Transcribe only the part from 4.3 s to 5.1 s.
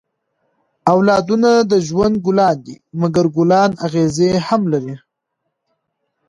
هم لري.